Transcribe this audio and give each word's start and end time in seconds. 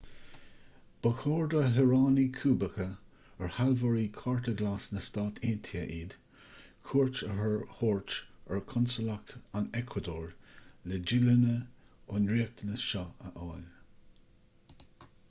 ba 1.03 1.09
chóir 1.17 1.49
do 1.53 1.59
shaoránaigh 1.73 2.29
cúbacha 2.37 2.85
ar 3.47 3.51
sealbhóirí 3.57 4.05
chárta 4.15 4.53
glas 4.61 4.87
na 4.95 5.03
stát 5.07 5.35
aontaithe 5.49 5.83
iad 5.97 6.15
cuairt 6.87 7.21
a 7.29 7.29
thabhairt 7.41 8.15
ar 8.55 8.63
chonsalacht 8.73 9.35
an 9.61 9.69
eacuadór 9.81 10.27
le 10.93 11.01
díolúine 11.11 11.55
ón 12.17 12.31
riachtanas 12.35 12.87
seo 12.87 13.05
a 13.29 13.35
fháil 13.37 15.13